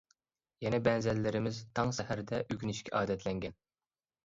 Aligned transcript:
يەنە 0.65 0.79
بەزەنلىرىمىز 0.87 1.61
تاڭ 1.81 1.95
سەھەردە 1.99 2.41
ئۆگىنىشكە 2.49 2.97
ئادەتلەنگەن. 3.03 3.57